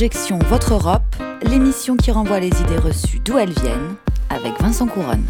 [0.00, 3.96] Objection Votre Europe, l'émission qui renvoie les idées reçues d'où elles viennent,
[4.30, 5.26] avec Vincent Couronne.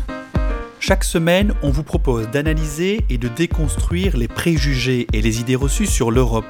[0.79, 5.89] Chaque semaine, on vous propose d'analyser et de déconstruire les préjugés et les idées reçues
[5.89, 6.47] sur l'Europe,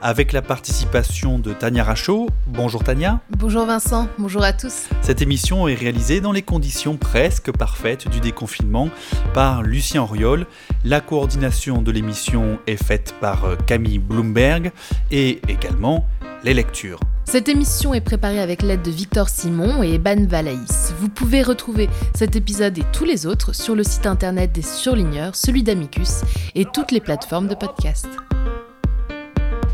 [0.00, 2.30] avec la participation de Tania Rachaud.
[2.46, 3.20] Bonjour Tania.
[3.36, 4.88] Bonjour Vincent, bonjour à tous.
[5.02, 8.88] Cette émission est réalisée dans les conditions presque parfaites du déconfinement
[9.34, 10.46] par Lucien Auriol.
[10.86, 14.72] La coordination de l'émission est faite par Camille Bloomberg
[15.10, 16.06] et également
[16.44, 17.00] les lectures.
[17.30, 20.94] Cette émission est préparée avec l'aide de Victor Simon et Eban Valaïs.
[20.98, 25.36] Vous pouvez retrouver cet épisode et tous les autres sur le site internet des surligneurs,
[25.36, 26.22] celui d'Amicus
[26.54, 28.08] et toutes les plateformes de podcast.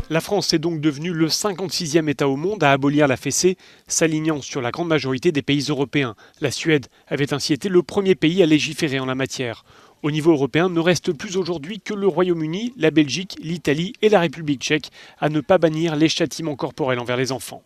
[0.09, 4.41] La France est donc devenue le 56e État au monde à abolir la fessée, s'alignant
[4.41, 6.15] sur la grande majorité des pays européens.
[6.41, 9.63] La Suède avait ainsi été le premier pays à légiférer en la matière.
[10.05, 14.19] Au niveau européen, ne reste plus aujourd'hui que le Royaume-Uni, la Belgique, l'Italie et la
[14.19, 17.63] République tchèque à ne pas bannir les châtiments corporels envers les enfants.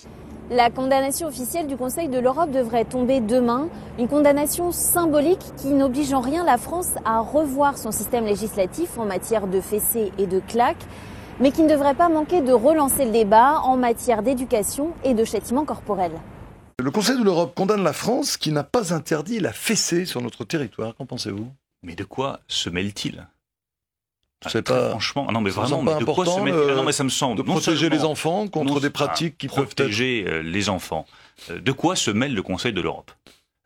[0.49, 6.13] La condamnation officielle du Conseil de l'Europe devrait tomber demain, une condamnation symbolique qui n'oblige
[6.13, 10.39] en rien la France à revoir son système législatif en matière de fessées et de
[10.39, 10.85] claques,
[11.41, 15.25] mais qui ne devrait pas manquer de relancer le débat en matière d'éducation et de
[15.25, 16.17] châtiments corporels.
[16.81, 20.45] Le Conseil de l'Europe condamne la France qui n'a pas interdit la fessée sur notre
[20.45, 20.95] territoire.
[20.95, 21.49] Qu'en pensez-vous?
[21.83, 23.27] Mais de quoi se mêle-t-il?
[24.47, 24.91] C'est pas.
[24.91, 27.89] franchement non mais vraiment mais de quoi se Non mais ça me semble de protéger
[27.89, 31.05] les enfants contre des pratiques qui peuvent protéger euh, les enfants.
[31.49, 33.11] Euh, de quoi se mêle le Conseil de l'Europe?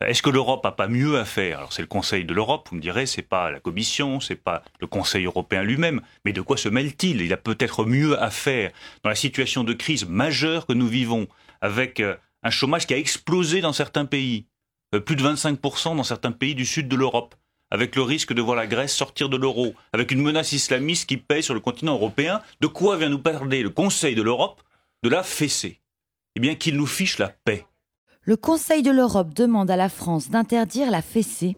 [0.03, 1.59] Est-ce que l'Europe a pas mieux à faire?
[1.59, 4.63] Alors c'est le Conseil de l'Europe, vous me direz, c'est pas la Commission, c'est pas
[4.81, 7.21] le Conseil européen lui-même, mais de quoi se mêle-t-il?
[7.21, 8.71] Il a peut-être mieux à faire
[9.03, 11.27] dans la situation de crise majeure que nous vivons
[11.61, 14.47] avec euh, un chômage qui a explosé dans certains pays,
[15.05, 17.35] plus de 25% dans certains pays du sud de l'Europe
[17.73, 21.17] avec le risque de voir la Grèce sortir de l'euro, avec une menace islamiste qui
[21.17, 24.61] pèse sur le continent européen, de quoi vient nous parler le Conseil de l'Europe
[25.01, 25.79] De la fessée?
[26.35, 27.65] Eh bien, qu'il nous fiche la paix.
[28.21, 31.57] Le Conseil de l'Europe demande à la France d'interdire la fessée.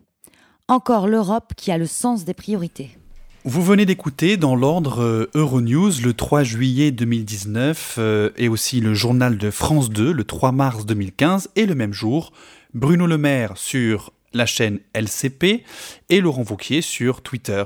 [0.70, 2.98] Encore l'Europe qui a le sens des priorités.
[3.44, 8.96] Vous venez d'écouter dans l'ordre euh, Euronews le 3 juillet 2019 euh, et aussi le
[8.96, 12.32] journal de France 2 le 3 mars 2015 et le même jour
[12.74, 15.64] Bruno Le Maire sur la chaîne LCP
[16.10, 17.64] et Laurent Vauquier sur Twitter.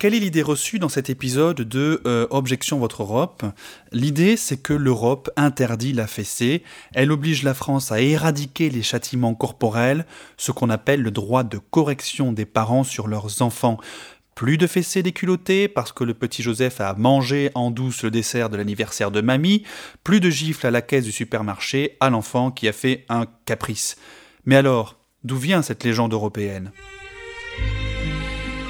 [0.00, 3.42] Quelle est l'idée reçue dans cet épisode de euh, Objection Votre Europe?
[3.90, 6.62] L'idée, c'est que l'Europe interdit la fessée,
[6.94, 11.58] elle oblige la France à éradiquer les châtiments corporels, ce qu'on appelle le droit de
[11.58, 13.78] correction des parents sur leurs enfants.
[14.36, 18.50] Plus de fessées déculottées parce que le petit Joseph a mangé en douce le dessert
[18.50, 19.64] de l'anniversaire de mamie,
[20.04, 23.96] plus de gifles à la caisse du supermarché à l'enfant qui a fait un caprice.
[24.44, 26.70] Mais alors, D'où vient cette légende européenne?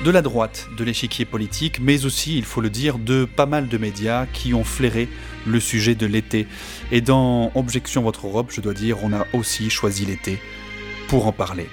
[0.03, 3.69] De la droite de l'échiquier politique, mais aussi, il faut le dire, de pas mal
[3.69, 5.11] de médias qui ont flairé
[5.47, 6.47] le sujet de l'été.
[6.91, 10.41] Et dans Objection Votre Europe, je dois dire, on a aussi choisi l'été
[11.09, 11.67] pour en parler.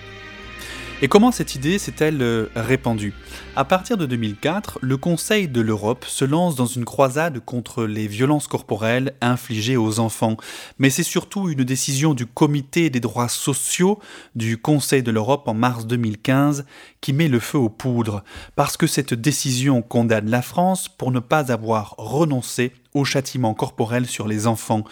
[1.02, 3.14] Et comment cette idée s'est-elle euh, répandue?
[3.58, 8.08] À partir de 2004, le Conseil de l'Europe se lance dans une croisade contre les
[8.08, 10.38] violences corporelles infligées aux enfants.
[10.80, 14.00] Mais c'est surtout une décision du Comité des droits sociaux
[14.36, 16.66] du Conseil de l'Europe en mars 2015
[17.02, 18.24] qui met le feu aux poudres,
[18.56, 24.06] parce que cette décision condamne la France pour ne pas avoir renoncé au châtiment corporel
[24.06, 24.86] sur les enfants.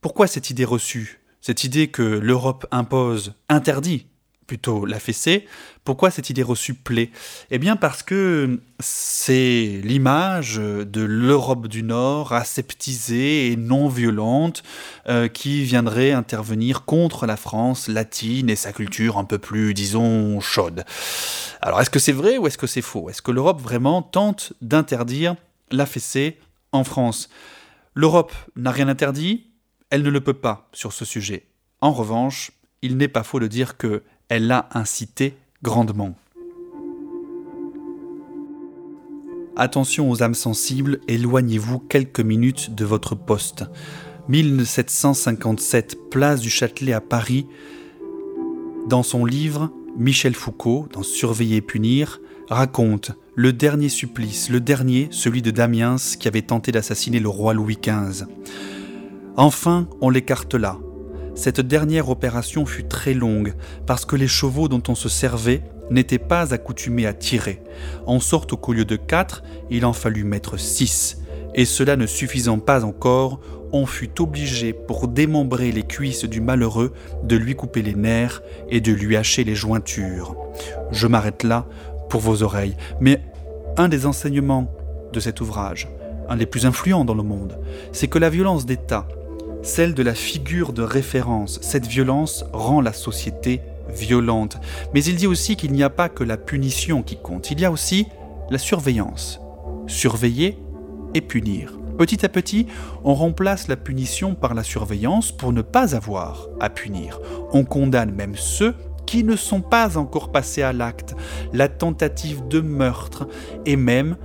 [0.00, 1.20] Pourquoi cette idée reçue?
[1.42, 4.06] Cette idée que l'Europe impose, interdit
[4.46, 5.46] plutôt la fessée.
[5.84, 7.10] Pourquoi cette idée reçue plaît?
[7.50, 14.62] Eh bien parce que c'est l'image de l'Europe du Nord aseptisée et non violente
[15.08, 20.40] euh, qui viendrait intervenir contre la France latine et sa culture un peu plus, disons,
[20.40, 20.84] chaude.
[21.60, 23.10] Alors est-ce que c'est vrai ou est-ce que c'est faux?
[23.10, 25.36] Est-ce que l'Europe vraiment tente d'interdire
[25.70, 26.38] la fessée
[26.72, 27.28] en France?
[27.94, 29.46] L'Europe n'a rien interdit,
[29.90, 31.46] elle ne le peut pas sur ce sujet.
[31.80, 32.50] En revanche,
[32.82, 36.14] il n'est pas faux de dire que elle l'a incité grandement.
[39.56, 43.64] Attention aux âmes sensibles, éloignez-vous quelques minutes de votre poste.
[44.28, 47.46] 1757, place du Châtelet à Paris.
[48.88, 55.08] Dans son livre, Michel Foucault, dans Surveiller et punir, raconte le dernier supplice, le dernier,
[55.10, 58.24] celui de Damiens qui avait tenté d'assassiner le roi Louis XV.
[59.36, 60.78] Enfin, on l'écarte là,
[61.34, 63.54] cette dernière opération fut très longue
[63.86, 67.62] parce que les chevaux dont on se servait n'étaient pas accoutumés à tirer,
[68.06, 71.18] en sorte qu'au lieu de quatre, il en fallut mettre six,
[71.54, 73.40] et cela ne suffisant pas encore,
[73.72, 76.92] on fut obligé, pour démembrer les cuisses du malheureux,
[77.24, 78.40] de lui couper les nerfs
[78.70, 80.36] et de lui hacher les jointures.
[80.92, 81.66] Je m'arrête là
[82.08, 83.20] pour vos oreilles, mais
[83.76, 84.72] un des enseignements
[85.12, 85.88] de cet ouvrage
[86.28, 87.58] un des plus influents dans le monde,
[87.92, 89.06] c'est que la violence d'État,
[89.64, 94.58] celle de la figure de référence, cette violence rend la société violente.
[94.92, 97.64] Mais il dit aussi qu'il n'y a pas que la punition qui compte, il y
[97.64, 98.06] a aussi
[98.50, 99.40] la surveillance.
[99.86, 100.58] Surveiller
[101.14, 101.78] et punir.
[101.98, 102.66] Petit à petit,
[103.04, 107.20] on remplace la punition par la surveillance pour ne pas avoir à punir.
[107.52, 108.74] On condamne même ceux
[109.06, 111.14] qui ne sont pas encore passés à l'acte,
[111.52, 113.28] la tentative de meurtre
[113.64, 114.16] et même,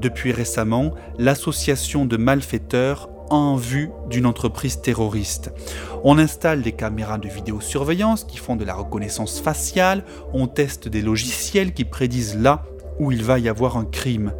[0.00, 5.52] depuis récemment, l'association de malfaiteurs en vue d'une entreprise terroriste.
[6.04, 11.02] On installe des caméras de vidéosurveillance qui font de la reconnaissance faciale, on teste des
[11.02, 12.64] logiciels qui prédisent là
[12.98, 14.32] où il va y avoir un crime.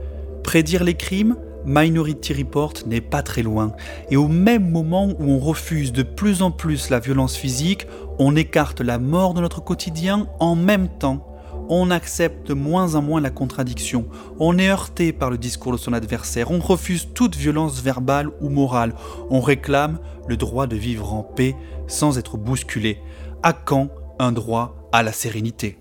[0.42, 3.72] Prédire les crimes Minority Report n'est pas très loin.
[4.10, 7.86] Et au même moment où on refuse de plus en plus la violence physique,
[8.18, 11.29] on écarte la mort de notre quotidien en même temps.
[11.72, 14.08] On accepte de moins en moins la contradiction.
[14.40, 16.50] On est heurté par le discours de son adversaire.
[16.50, 18.92] On refuse toute violence verbale ou morale.
[19.30, 21.54] On réclame le droit de vivre en paix
[21.86, 22.98] sans être bousculé.
[23.44, 23.88] À quand
[24.18, 25.78] un droit à la sérénité?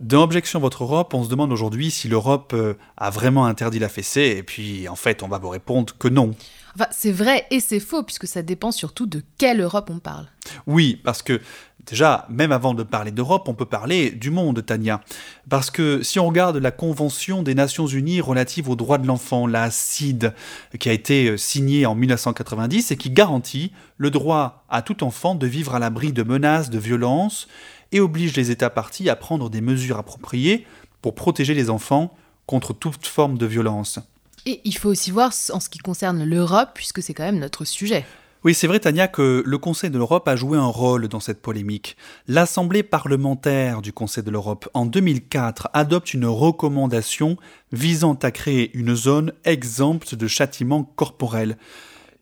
[0.00, 3.90] Dans Objection Votre Europe, on se demande aujourd'hui si l'Europe euh, a vraiment interdit la
[3.90, 6.34] fessée, et puis en fait, on va vous répondre que non.
[6.74, 10.26] Enfin, c'est vrai et c'est faux, puisque ça dépend surtout de quelle Europe on parle.
[10.66, 11.42] Oui, parce que
[11.86, 15.00] déjà, même avant de parler d'Europe, on peut parler du monde, Tania.
[15.48, 19.46] Parce que si on regarde la Convention des Nations Unies relative aux droits de l'enfant,
[19.46, 20.32] la CID,
[20.78, 25.34] qui a été euh, signée en 1990 et qui garantit le droit à tout enfant
[25.34, 27.48] de vivre à l'abri de menaces, de violences,
[27.92, 30.66] et oblige les États partis à prendre des mesures appropriées
[31.02, 32.14] pour protéger les enfants
[32.46, 33.98] contre toute forme de violence.
[34.46, 37.64] Et il faut aussi voir en ce qui concerne l'Europe, puisque c'est quand même notre
[37.64, 38.04] sujet.
[38.42, 41.42] Oui, c'est vrai, Tania, que le Conseil de l'Europe a joué un rôle dans cette
[41.42, 41.98] polémique.
[42.26, 47.36] L'Assemblée parlementaire du Conseil de l'Europe, en 2004, adopte une recommandation
[47.70, 51.58] visant à créer une zone exempte de châtiments corporels.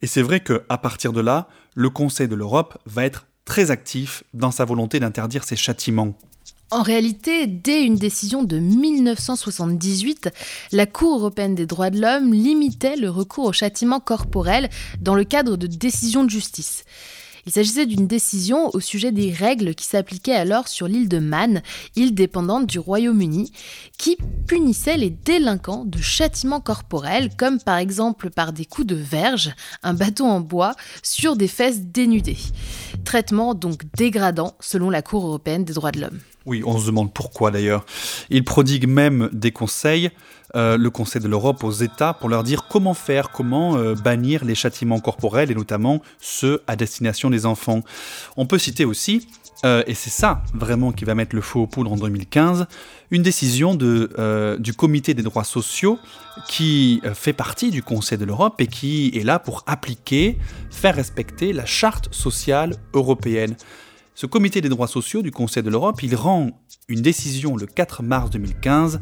[0.02, 4.24] Et c'est vrai qu'à partir de là, le Conseil de l'Europe va être très actif
[4.34, 6.18] dans sa volonté d'interdire ces châtiments.
[6.70, 10.28] En réalité, dès une décision de 1978,
[10.72, 14.68] la Cour européenne des droits de l'homme limitait le recours au châtiment corporel
[15.00, 16.84] dans le cadre de décisions de justice.
[17.46, 21.62] Il s'agissait d'une décision au sujet des règles qui s'appliquaient alors sur l'île de Man,
[21.96, 23.50] île dépendante du Royaume-Uni,
[23.96, 29.54] qui punissait les délinquants de châtiments corporels, comme par exemple par des coups de verge,
[29.82, 32.36] un bâton en bois, sur des fesses dénudées.
[33.06, 36.20] Traitement donc dégradant selon la Cour européenne des droits de l'homme.
[36.48, 37.84] Oui, on se demande pourquoi d'ailleurs.
[38.30, 40.10] Il prodigue même des conseils,
[40.56, 44.46] euh, le Conseil de l'Europe aux États, pour leur dire comment faire, comment euh, bannir
[44.46, 47.82] les châtiments corporels et notamment ceux à destination des enfants.
[48.38, 49.28] On peut citer aussi,
[49.66, 52.64] euh, et c'est ça vraiment qui va mettre le feu aux poudres en 2015,
[53.10, 55.98] une décision du Comité des droits sociaux
[56.48, 60.38] qui fait partie du Conseil de l'Europe et qui est là pour appliquer,
[60.70, 63.54] faire respecter la charte sociale européenne.
[64.20, 66.50] Ce comité des droits sociaux du Conseil de l'Europe, il rend
[66.88, 69.00] une décision le 4 mars 2015,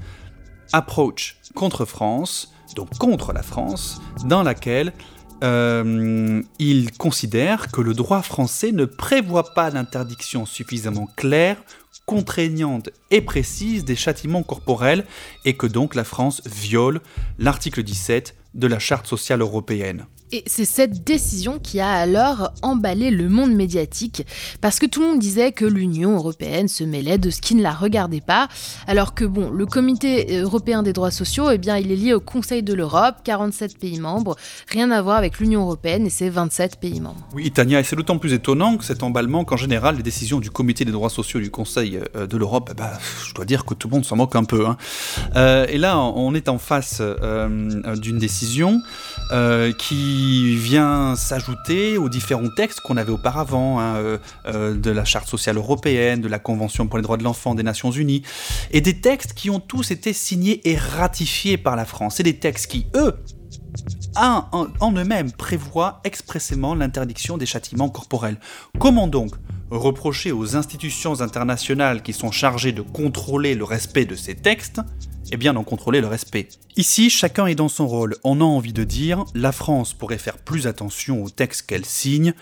[0.74, 4.92] approach contre France, donc contre la France, dans laquelle
[5.42, 11.56] euh, il considère que le droit français ne prévoit pas d'interdiction suffisamment claire,
[12.04, 15.06] contraignante et précise des châtiments corporels
[15.46, 17.00] et que donc la France viole
[17.38, 20.04] l'article 17 de la Charte sociale européenne.
[20.32, 24.26] Et c'est cette décision qui a alors emballé le monde médiatique,
[24.60, 27.62] parce que tout le monde disait que l'Union européenne se mêlait de ce qui ne
[27.62, 28.48] la regardait pas,
[28.88, 32.20] alors que bon, le Comité européen des droits sociaux, eh bien, il est lié au
[32.20, 34.36] Conseil de l'Europe, 47 pays membres,
[34.68, 37.26] rien à voir avec l'Union européenne et ses 27 pays membres.
[37.34, 40.50] Oui, Tania, et c'est d'autant plus étonnant que cet emballement qu'en général, les décisions du
[40.50, 43.88] Comité des droits sociaux du Conseil euh, de l'Europe, bah, je dois dire que tout
[43.88, 44.66] le monde s'en moque un peu.
[44.66, 44.76] Hein.
[45.36, 48.80] Euh, et là, on est en face euh, d'une décision
[49.78, 50.15] qui
[50.56, 55.56] vient s'ajouter aux différents textes qu'on avait auparavant, hein, euh, euh, de la Charte sociale
[55.56, 58.22] européenne, de la Convention pour les droits de l'enfant des Nations Unies,
[58.70, 62.36] et des textes qui ont tous été signés et ratifiés par la France, et des
[62.36, 63.14] textes qui, eux,
[64.16, 68.38] en, en eux-mêmes prévoient expressément l'interdiction des châtiments corporels.
[68.78, 69.34] Comment donc
[69.70, 74.80] reprocher aux institutions internationales qui sont chargées de contrôler le respect de ces textes
[75.32, 76.48] et bien d'en contrôler le respect.
[76.76, 78.16] Ici, chacun est dans son rôle.
[78.22, 82.34] On a envie de dire, la France pourrait faire plus attention aux textes qu'elle signe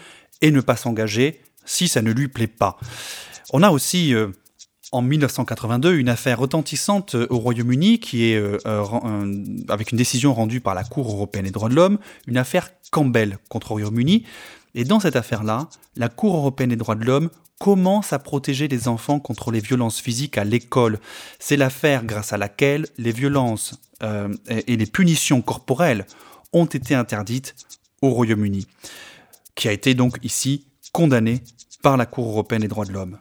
[0.42, 2.78] et ne pas s'engager si ça ne lui plaît pas.
[3.52, 4.28] On a aussi euh,
[4.92, 10.60] en 1982 une affaire retentissante au Royaume-Uni qui est euh, euh, avec une décision rendue
[10.60, 14.24] par la Cour européenne des droits de l'homme, une affaire Campbell contre Royaume-Uni.
[14.74, 18.88] Et dans cette affaire-là, la Cour européenne des droits de l'homme commence à protéger les
[18.88, 20.98] enfants contre les violences physiques à l'école.
[21.38, 26.06] C'est l'affaire grâce à laquelle les violences euh, et les punitions corporelles
[26.52, 27.54] ont été interdites
[28.02, 28.66] au Royaume-Uni,
[29.54, 31.42] qui a été donc ici condamné
[31.82, 33.18] par la Cour européenne des droits de l'homme.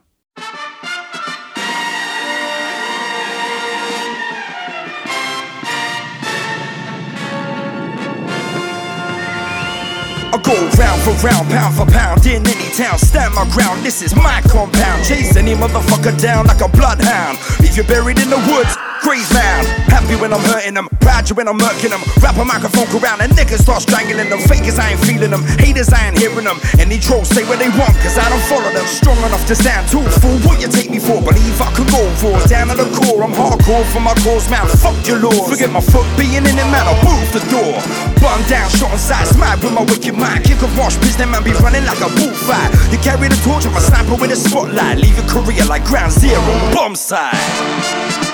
[10.44, 13.00] Go round for round, pound for pound, in any town.
[13.00, 15.04] Stand my ground, this is my compound.
[15.04, 17.38] Chase any motherfucker down like a bloodhound.
[17.62, 18.93] Leave you buried in the woods.
[19.04, 19.68] Graze mound.
[19.92, 22.00] Happy when I'm hurting them, proud you when I'm murking them.
[22.24, 24.40] Wrap a microphone around and niggas start strangling them.
[24.48, 25.44] Fakers, I ain't feeling them.
[25.60, 26.56] Haters, I ain't hearing them.
[26.80, 28.88] Any trolls say what they want, cause I don't follow them.
[28.88, 31.20] Strong enough to stand tall for what you take me for.
[31.20, 32.32] Believe I could go for.
[32.48, 34.64] Down to the core, I'm hardcore for my cause, man.
[34.80, 35.52] Fuck your laws.
[35.52, 37.76] Forget my foot being in the man, I'll move the door.
[38.24, 40.48] Bun down, shot side, smile with my wicked mind.
[40.48, 42.72] Kick a wash, business man be running like a bullfight.
[42.88, 44.98] You carry the torch, I'm a sniper with a spotlight.
[44.98, 46.40] Leave your career like ground zero,
[46.72, 48.33] bomb side.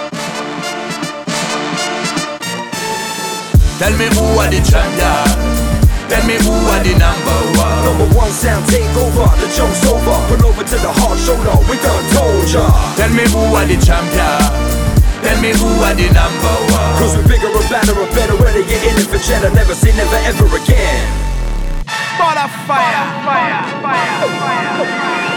[3.80, 5.24] Tell me who are the champion.
[6.12, 7.80] Tell me who are the number one.
[7.88, 10.20] Number one sound take over, the joke's over.
[10.28, 12.68] Pull over to the hard shoulder, we done told ya.
[13.00, 14.44] Tell me who are the champion.
[15.24, 16.94] Tell me who are the number one.
[17.00, 19.48] Cause we're bigger and better and better, ready get in it for cheddar.
[19.56, 21.08] Never say never ever again.
[22.20, 25.29] Fire, fire, fire, fire, fire.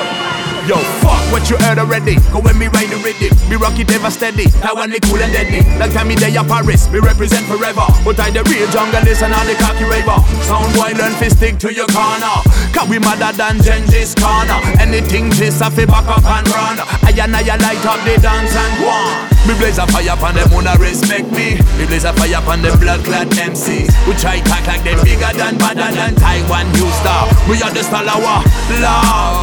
[0.63, 2.15] Yo, fuck what you heard already.
[2.31, 4.47] Go when me ride the rhythm, me rock it ever steady.
[4.63, 7.83] Now me cool and deadly, like time me day Paris, me represent forever.
[8.07, 10.23] But I the real junglist and all the cocky raver.
[10.47, 12.47] Sound violent, fi stick to your corner.
[12.71, 14.63] Cause we madder than Genghis corner.
[14.79, 16.79] Anything this I fi back up and run.
[16.79, 19.42] I and I light up the dance and go on.
[19.47, 21.59] Me blaze a fire upon them, wanna respect me.
[21.79, 23.91] Me blaze a fire upon them blood clad MCs.
[24.07, 27.27] We try talk like them bigger than, badder than Taiwan New Star.
[27.51, 28.47] We are the our Lord,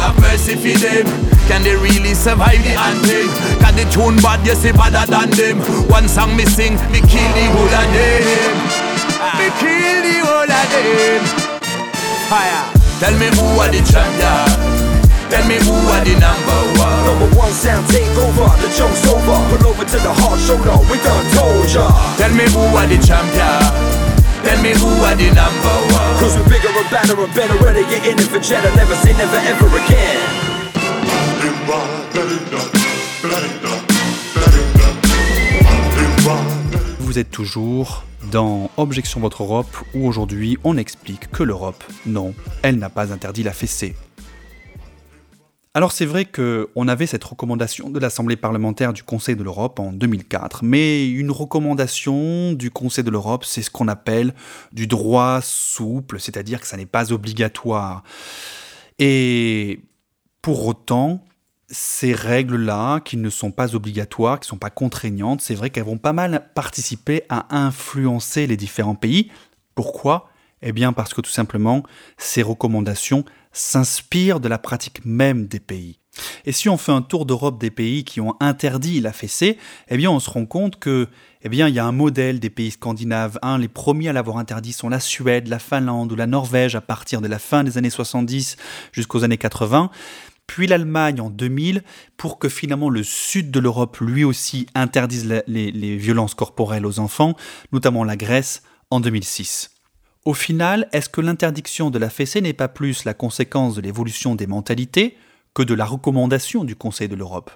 [0.00, 1.04] have mercy for them.
[1.48, 3.28] Can they really survive the hunting?
[3.60, 5.58] Can the tune bad, you see better than them.
[5.90, 8.56] One song missing, me kill the whole of them.
[9.36, 11.22] Me kill the whole of them.
[12.32, 12.80] Fire.
[13.00, 14.79] Tell me who are the champion.
[15.30, 16.98] Tell me who are the number one.
[17.06, 19.38] Number one sound take over, the joke's over.
[19.50, 21.86] Pull over to the hard shoulder, we done told ya.
[22.18, 23.62] Tell me who are the champion.
[24.42, 26.12] Tell me who are the number one.
[26.18, 28.74] Cause we're bigger and better and better, ready get in it for cheddar.
[28.74, 30.50] Never say never ever again.
[36.98, 42.78] Vous êtes toujours dans Objection Votre Europe où aujourd'hui on explique que l'Europe, non, elle
[42.78, 43.94] n'a pas interdit la fessée.
[45.72, 49.92] Alors c'est vrai qu'on avait cette recommandation de l'Assemblée parlementaire du Conseil de l'Europe en
[49.92, 54.34] 2004, mais une recommandation du Conseil de l'Europe, c'est ce qu'on appelle
[54.72, 58.02] du droit souple, c'est-à-dire que ça n'est pas obligatoire.
[58.98, 59.82] Et
[60.42, 61.24] pour autant,
[61.68, 65.84] ces règles-là, qui ne sont pas obligatoires, qui ne sont pas contraignantes, c'est vrai qu'elles
[65.84, 69.30] vont pas mal participer à influencer les différents pays.
[69.76, 70.30] Pourquoi?
[70.62, 71.84] Eh bien parce que tout simplement,
[72.18, 75.98] ces recommandations s'inspirent de la pratique même des pays.
[76.44, 79.96] Et si on fait un tour d'Europe des pays qui ont interdit la fessée, eh
[79.96, 81.08] bien on se rend compte que
[81.42, 83.38] eh bien il y a un modèle des pays scandinaves.
[83.58, 87.20] Les premiers à l'avoir interdit sont la Suède, la Finlande ou la Norvège à partir
[87.20, 88.56] de la fin des années 70
[88.92, 89.90] jusqu'aux années 80
[90.50, 91.84] puis l'Allemagne en 2000,
[92.16, 97.36] pour que finalement le sud de l'Europe lui aussi interdise les, violences corporelles aux enfants,
[97.70, 99.70] notamment la Grèce en 2006.
[100.24, 104.34] Au final, est-ce que l'interdiction de la fessée n'est pas plus la conséquence de l'évolution
[104.34, 105.16] des mentalités
[105.54, 107.50] que de la recommandation du Conseil de l'Europe?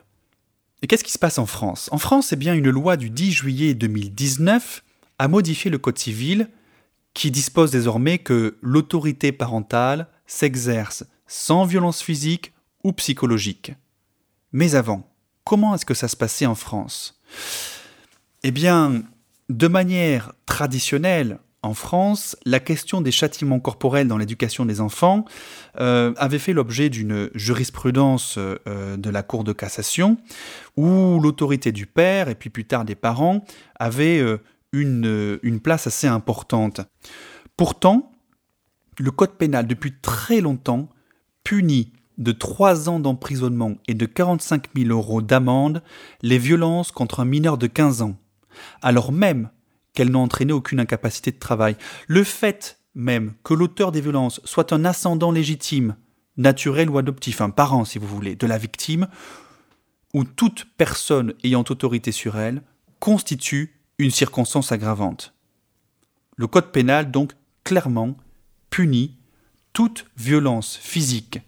[0.83, 1.89] Et qu'est-ce qui se passe en France?
[1.93, 4.83] En France, eh bien, une loi du 10 juillet 2019
[5.19, 6.49] a modifié le Code civil
[7.13, 12.53] qui dispose désormais que l'autorité parentale s'exerce sans violence physique
[12.83, 13.73] ou psychologique.
[14.53, 15.11] Mais avant,
[15.45, 17.21] comment est-ce que ça se passait en France?
[18.43, 19.03] Eh bien,
[19.49, 25.25] de manière traditionnelle, en France, la question des châtiments corporels dans l'éducation des enfants
[25.81, 30.19] euh, avait fait l'objet d'une jurisprudence euh, de la Cour de cassation,
[30.77, 33.45] où l'autorité du père et puis plus tard des parents
[33.77, 34.39] avait euh,
[34.73, 36.83] une, place assez importante.
[37.57, 38.13] Pourtant,
[38.99, 40.91] le Code pénal, depuis très longtemps,
[41.45, 45.83] punit de 3 ans d'emprisonnement et de 45 000 euros d'amende
[46.21, 48.17] les violences contre un mineur de 15 ans,
[48.83, 49.49] alors même
[49.95, 51.77] qu'elles n'ont entraîné aucune incapacité de travail.
[52.07, 55.97] Le fait même que l'auteur des violences soit un ascendant légitime,
[56.37, 59.09] naturel ou adoptif, un parent si vous voulez, de la victime,
[60.13, 62.63] où toute personne ayant autorité sur elle
[63.01, 65.35] constitue une circonstance aggravante.
[66.37, 67.33] Le Code pénal, donc,
[67.65, 68.17] clairement
[68.71, 69.17] punit
[69.73, 71.41] toute violence physique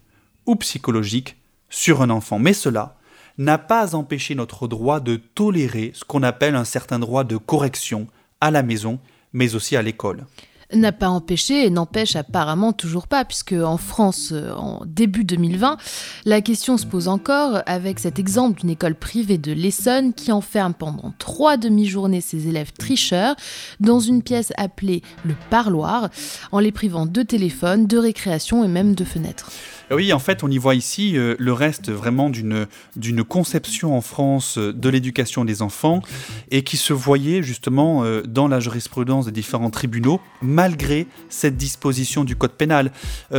[0.47, 1.37] ou psychologique
[1.71, 2.38] sur un enfant.
[2.38, 2.97] Mais cela
[3.38, 8.07] n'a pas empêché notre droit de tolérer ce qu'on appelle un certain droit de correction
[8.40, 8.99] à la maison,
[9.33, 10.26] mais aussi à l'école
[10.75, 15.76] n'a pas empêché et n'empêche apparemment toujours pas, puisque en France, euh, en début 2020,
[16.25, 20.75] la question se pose encore avec cet exemple d'une école privée de l'Essonne qui enferme
[20.75, 23.37] pendant trois demi-journées ses élèves tricheurs
[23.81, 26.09] dans une pièce appelée le parloir,
[26.52, 29.50] en les privant de téléphone, de récréation et même de fenêtres.
[29.90, 32.66] Oui, en fait, on y voit ici euh, le reste vraiment d'une
[32.97, 36.02] d'une conception en France euh, de l'éducation des enfants
[36.50, 42.25] et qui se voyait justement euh, dans la jurisprudence des différents tribunaux malgré cette disposition
[42.25, 42.90] du code pénal.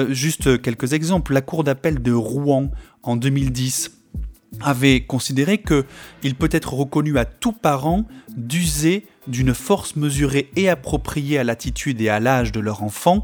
[0.10, 1.34] juste quelques exemples.
[1.34, 2.72] La cour d'appel de Rouen
[3.04, 3.92] en 2010
[4.62, 5.86] avait considéré que
[6.24, 12.01] il peut être reconnu à tout parent d'user d'une force mesurée et appropriée à l'attitude
[12.01, 13.24] et à l'âge de leur enfant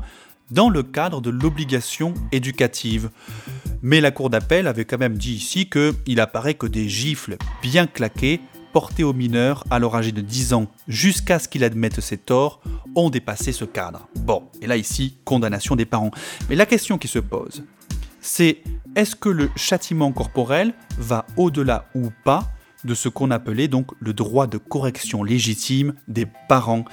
[0.54, 3.10] dans le cadre de l'obligation éducative.
[3.82, 7.88] Mais la Cour d'appel avait quand même dit ici qu'il apparaît que des gifles bien
[7.88, 8.40] claquées
[8.72, 12.62] portées aux mineurs à leur âgé de 10 ans jusqu'à ce qu'il admette ses torts
[12.96, 14.08] ont dépassé ce cadre.
[14.16, 16.12] Bon, et là ici, condamnation des parents.
[16.50, 17.64] Mais la question qui se pose,
[18.22, 18.64] c'est
[18.96, 22.52] est-ce que le châtiment corporel va au-delà ou pas
[22.84, 26.86] de ce qu'on appelait donc le droit de correction légitime des parents?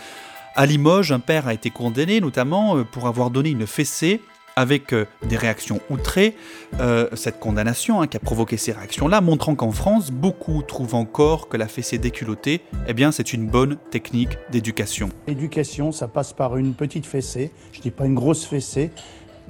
[0.56, 4.20] À Limoges, un père a été condamné notamment euh, pour avoir donné une fessée
[4.56, 6.34] avec euh, des réactions outrées,
[6.80, 11.48] euh, cette condamnation hein, qui a provoqué ces réactions-là, montrant qu'en France, beaucoup trouvent encore
[11.48, 15.08] que la fessée déculottée, eh bien, c'est une bonne technique d'éducation.
[15.26, 18.90] L'éducation, ça passe par une petite fessée, je dis pas une grosse fessée,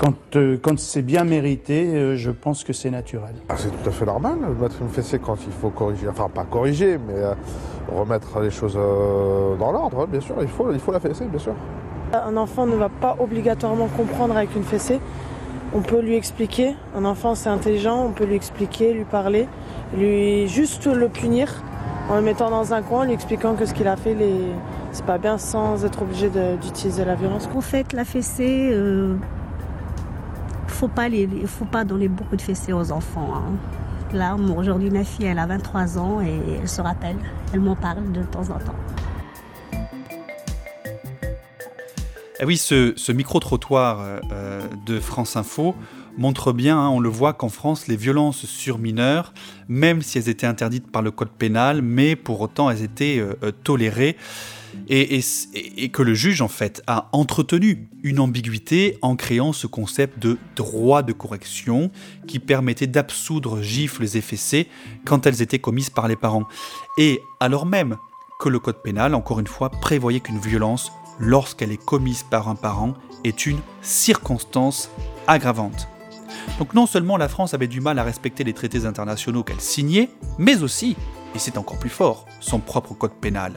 [0.00, 3.34] quand, euh, quand c'est bien mérité, euh, je pense que c'est naturel.
[3.50, 6.30] Ah, c'est tout à fait normal de mettre une fessée quand il faut corriger, enfin
[6.34, 7.34] pas corriger, mais euh,
[7.94, 11.52] remettre les choses dans l'ordre, bien sûr, il faut, il faut la fessée, bien sûr.
[12.14, 15.00] Un enfant ne va pas obligatoirement comprendre avec une fessée.
[15.74, 16.74] On peut lui expliquer.
[16.96, 19.48] Un enfant, c'est intelligent, on peut lui expliquer, lui parler,
[19.94, 21.62] lui juste le punir
[22.08, 24.34] en le mettant dans un coin, lui expliquant que ce qu'il a fait, les...
[24.92, 27.50] c'est pas bien sans être obligé d'utiliser la violence.
[27.54, 28.74] En fait, la fessée,
[30.80, 31.08] faut pas
[31.44, 33.34] faut pas donner beaucoup de fessées aux enfants.
[33.34, 34.14] Hein.
[34.14, 37.16] Là, aujourd'hui, ma fille, elle a 23 ans et elle se rappelle.
[37.52, 38.74] Elle m'en parle de temps en temps.
[42.40, 45.74] Eh oui, ce, micro-trottoir euh, euh, de France Info
[46.16, 49.34] montre bien, hein, on le voit qu'en France, les violences sur mineurs,
[49.68, 53.52] même si elles étaient interdites par le code pénal, mais pour autant elles étaient euh,
[53.64, 54.16] tolérées
[54.88, 55.20] et,
[55.92, 61.02] que le juge en fait a entretenu une ambiguïté en créant ce concept de droit
[61.02, 61.90] de correction
[62.26, 64.68] qui permettait d'absoudre gifles et
[65.04, 66.44] quand elles étaient commises par les parents.
[66.98, 67.96] Et alors même
[68.40, 72.54] que le code pénal, encore une fois, prévoyait qu'une violence, lorsqu'elle est commise par un
[72.54, 74.90] parent, est une circonstance
[75.26, 75.88] aggravante.
[76.58, 80.10] Donc non seulement la France avait du mal à respecter les traités internationaux qu'elle signait,
[80.38, 80.96] mais aussi,
[81.34, 83.54] et c'est encore plus fort, son propre code pénal.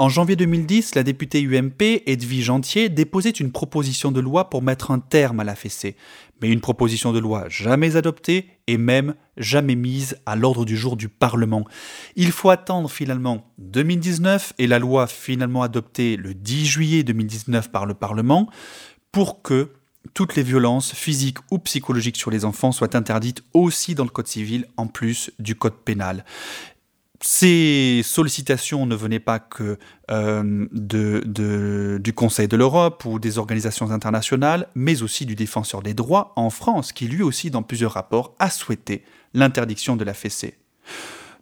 [0.00, 4.92] En janvier 2010, la députée UMP, Edwige Entier, déposait une proposition de loi pour mettre
[4.92, 5.96] un terme à la fessée,
[6.40, 10.96] mais une proposition de loi jamais adoptée et même jamais mise à l'ordre du jour
[10.96, 11.64] du Parlement.
[12.14, 17.84] Il faut attendre finalement 2019 et la loi finalement adoptée le 10 juillet 2019 par
[17.84, 18.48] le Parlement
[19.10, 19.72] pour que
[20.14, 24.28] toutes les violences physiques ou psychologiques sur les enfants soient interdites aussi dans le Code
[24.28, 26.24] civil en plus du Code pénal.
[27.20, 29.76] Ces sollicitations ne venaient pas que
[30.10, 36.32] euh, du Conseil de l'Europe ou des organisations internationales, mais aussi du défenseur des droits
[36.36, 39.04] en France, qui lui aussi, dans plusieurs rapports, a souhaité
[39.34, 40.58] l'interdiction de la fessée.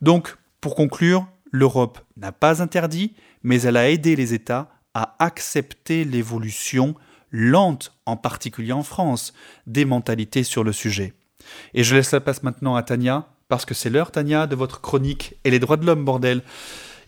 [0.00, 3.12] Donc, pour conclure, l'Europe n'a pas interdit,
[3.42, 6.94] mais elle a aidé les États à accepter l'évolution
[7.30, 9.34] lente, en particulier en France,
[9.66, 11.12] des mentalités sur le sujet.
[11.74, 14.80] Et je laisse la place maintenant à Tania parce que c'est l'heure, Tania, de votre
[14.80, 16.42] chronique et les droits de l'homme, bordel.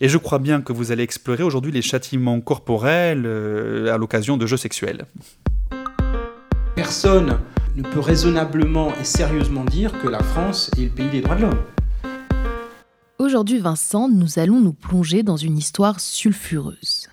[0.01, 4.37] Et je crois bien que vous allez explorer aujourd'hui les châtiments corporels euh, à l'occasion
[4.37, 5.05] de jeux sexuels.
[6.75, 7.39] Personne
[7.75, 11.41] ne peut raisonnablement et sérieusement dire que la France est le pays des droits de
[11.41, 11.61] l'homme.
[13.17, 17.09] Aujourd'hui, Vincent, nous allons nous plonger dans une histoire sulfureuse.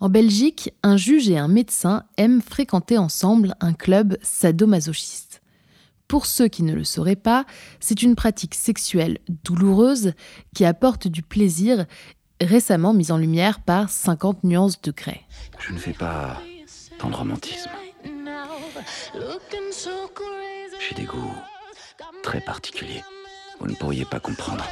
[0.00, 5.27] En Belgique, un juge et un médecin aiment fréquenter ensemble un club sadomasochiste.
[6.08, 7.44] Pour ceux qui ne le sauraient pas,
[7.80, 10.14] c'est une pratique sexuelle douloureuse
[10.54, 11.84] qui apporte du plaisir,
[12.40, 15.20] récemment mise en lumière par 50 nuances de grès.
[15.58, 16.40] Je ne fais pas
[16.98, 17.70] tant de romantisme.
[20.80, 21.34] J'ai des goûts
[22.22, 23.02] très particulier.
[23.60, 24.64] Vous ne pourriez pas comprendre.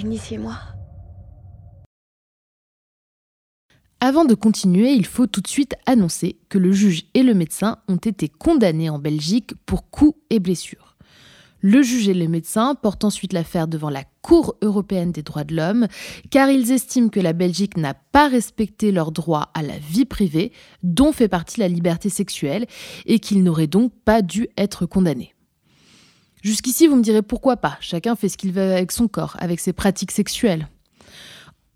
[0.00, 0.56] Initiez-moi.
[4.02, 7.78] Avant de continuer, il faut tout de suite annoncer que le juge et le médecin
[7.86, 10.96] ont été condamnés en Belgique pour coups et blessures.
[11.60, 15.54] Le juge et le médecin portent ensuite l'affaire devant la Cour européenne des droits de
[15.54, 15.86] l'homme,
[16.30, 20.52] car ils estiment que la Belgique n'a pas respecté leur droit à la vie privée,
[20.82, 22.66] dont fait partie la liberté sexuelle,
[23.04, 25.34] et qu'ils n'auraient donc pas dû être condamnés.
[26.42, 29.60] Jusqu'ici, vous me direz pourquoi pas, chacun fait ce qu'il veut avec son corps, avec
[29.60, 30.68] ses pratiques sexuelles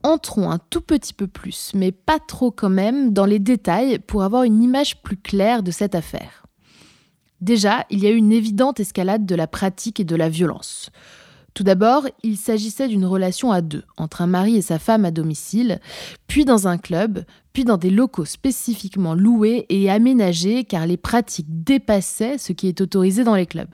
[0.05, 4.23] entrons un tout petit peu plus, mais pas trop quand même, dans les détails pour
[4.23, 6.45] avoir une image plus claire de cette affaire.
[7.41, 10.91] Déjà, il y a eu une évidente escalade de la pratique et de la violence.
[11.55, 15.13] Tout d'abord, il s'agissait d'une relation à deux, entre un mari et sa femme à
[15.13, 15.81] domicile,
[16.27, 21.47] puis dans un club, puis dans des locaux spécifiquement loués et aménagés car les pratiques
[21.49, 23.71] dépassaient ce qui est autorisé dans les clubs.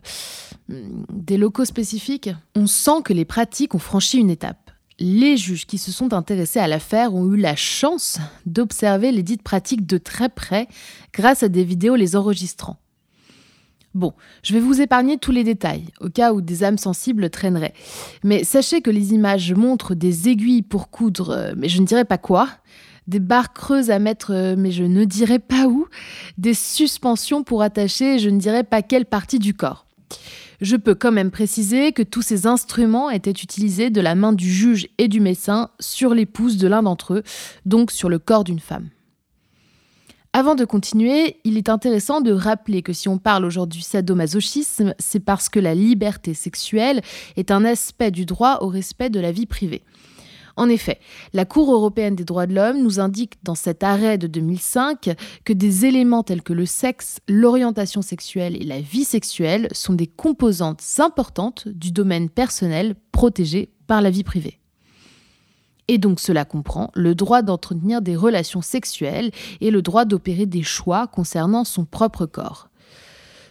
[0.69, 5.67] Hmm, des locaux spécifiques On sent que les pratiques ont franchi une étape les juges
[5.67, 9.97] qui se sont intéressés à l'affaire ont eu la chance d'observer les dites pratiques de
[9.97, 10.69] très près
[11.15, 12.77] grâce à des vidéos les enregistrant.
[13.95, 14.13] Bon,
[14.45, 17.75] je vais vous épargner tous les détails, au cas où des âmes sensibles traîneraient.
[18.23, 22.05] Mais sachez que les images montrent des aiguilles pour coudre, euh, mais je ne dirais
[22.05, 22.49] pas quoi,
[23.09, 25.89] des barres creuses à mettre, euh, mais je ne dirais pas où,
[26.39, 29.87] des suspensions pour attacher, je ne dirais pas quelle partie du corps.
[30.61, 34.49] Je peux quand même préciser que tous ces instruments étaient utilisés de la main du
[34.49, 37.23] juge et du médecin sur l'épouse de l'un d'entre eux,
[37.67, 38.89] donc sur le corps d'une femme.
[40.33, 45.19] Avant de continuer, il est intéressant de rappeler que si on parle aujourd'hui sadomasochisme, c'est
[45.19, 47.03] parce que la liberté sexuelle
[47.37, 49.83] est un aspect du droit au respect de la vie privée.
[50.57, 51.01] En effet,
[51.33, 55.53] la Cour européenne des droits de l'homme nous indique dans cet arrêt de 2005 que
[55.53, 60.85] des éléments tels que le sexe, l'orientation sexuelle et la vie sexuelle sont des composantes
[60.99, 64.60] importantes du domaine personnel protégé par la vie privée.
[65.91, 70.63] Et donc cela comprend le droit d'entretenir des relations sexuelles et le droit d'opérer des
[70.63, 72.69] choix concernant son propre corps.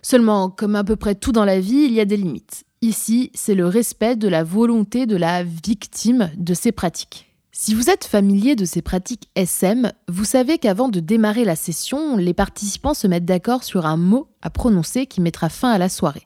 [0.01, 2.63] Seulement, comme à peu près tout dans la vie, il y a des limites.
[2.81, 7.29] Ici, c'est le respect de la volonté de la victime de ces pratiques.
[7.51, 12.15] Si vous êtes familier de ces pratiques SM, vous savez qu'avant de démarrer la session,
[12.15, 15.89] les participants se mettent d'accord sur un mot à prononcer qui mettra fin à la
[15.89, 16.25] soirée.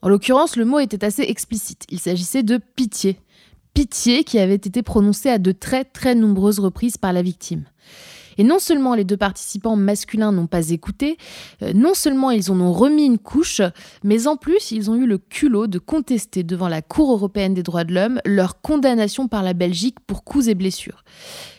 [0.00, 1.86] En l'occurrence, le mot était assez explicite.
[1.90, 3.18] Il s'agissait de pitié.
[3.74, 7.64] Pitié qui avait été prononcé à de très très nombreuses reprises par la victime.
[8.38, 11.16] Et non seulement les deux participants masculins n'ont pas écouté,
[11.62, 13.60] euh, non seulement ils en ont remis une couche,
[14.02, 17.62] mais en plus ils ont eu le culot de contester devant la Cour européenne des
[17.62, 21.04] droits de l'homme leur condamnation par la Belgique pour coups et blessures.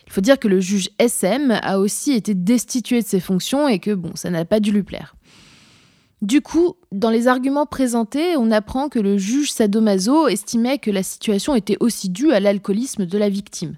[0.06, 3.78] Il faut dire que le juge SM a aussi été destitué de ses fonctions et
[3.78, 5.15] que bon, ça n'a pas dû lui plaire.
[6.22, 11.02] Du coup, dans les arguments présentés, on apprend que le juge Sadomaso estimait que la
[11.02, 13.76] situation était aussi due à l'alcoolisme de la victime.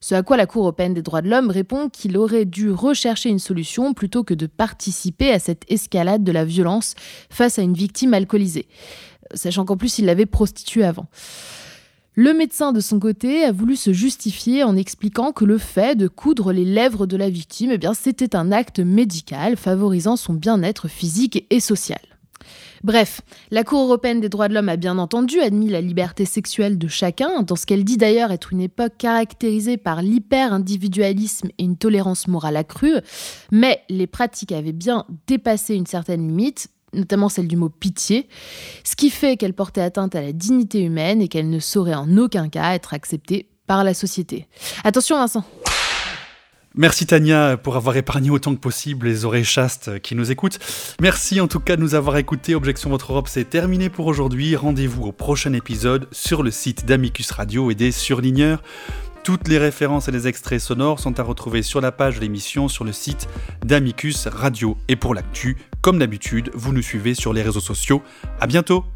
[0.00, 3.30] Ce à quoi la Cour européenne des droits de l'homme répond qu'il aurait dû rechercher
[3.30, 6.94] une solution plutôt que de participer à cette escalade de la violence
[7.30, 8.66] face à une victime alcoolisée,
[9.34, 11.06] sachant qu'en plus il l'avait prostituée avant.
[12.20, 16.08] Le médecin, de son côté, a voulu se justifier en expliquant que le fait de
[16.08, 21.46] coudre les lèvres de la victime, eh c'était un acte médical favorisant son bien-être physique
[21.48, 22.00] et social.
[22.82, 23.20] Bref,
[23.52, 26.88] la Cour européenne des droits de l'homme a bien entendu admis la liberté sexuelle de
[26.88, 32.26] chacun, dans ce qu'elle dit d'ailleurs être une époque caractérisée par l'hyper-individualisme et une tolérance
[32.26, 32.96] morale accrue,
[33.52, 38.28] mais les pratiques avaient bien dépassé une certaine limite, notamment celle du mot pitié,
[38.84, 42.16] ce qui fait qu'elle portait atteinte à la dignité humaine et qu'elle ne saurait en
[42.16, 44.46] aucun cas être acceptée par la société.
[44.84, 45.44] Attention Vincent
[46.74, 50.60] Merci Tania pour avoir épargné autant que possible les oreilles chastes qui nous écoutent.
[51.00, 52.54] Merci en tout cas de nous avoir écoutés.
[52.54, 54.54] Objection Votre Europe, c'est terminé pour aujourd'hui.
[54.54, 58.62] Rendez-vous au prochain épisode sur le site d'Amicus Radio et des surligneurs.
[59.28, 62.66] Toutes les références et les extraits sonores sont à retrouver sur la page de l'émission
[62.66, 63.28] sur le site
[63.62, 64.78] d'Amicus Radio.
[64.88, 68.00] Et pour l'actu, comme d'habitude, vous nous suivez sur les réseaux sociaux.
[68.40, 68.86] À bientôt!